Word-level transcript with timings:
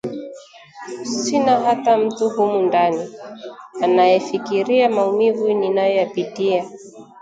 sina 1.19 1.57
hata 1.59 1.97
mtu 1.97 2.29
humu 2.29 2.61
ndani 2.61 3.09
anayefikiria 3.81 4.89
maumivu 4.89 5.53
ninayoyapitia 5.53 6.65